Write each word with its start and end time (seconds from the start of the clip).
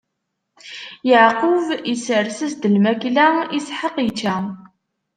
Yeɛqub 1.09 1.57
isers-as-d 1.93 2.61
lmakla, 2.73 3.27
Isḥaq 3.57 3.95
ičča. 4.07 4.35